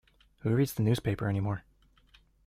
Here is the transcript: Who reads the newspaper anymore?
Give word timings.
Who 0.39 0.49
reads 0.55 0.73
the 0.73 0.81
newspaper 0.81 1.29
anymore? 1.29 1.63